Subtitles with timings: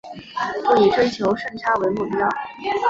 [0.65, 2.27] 不以追求顺差为目标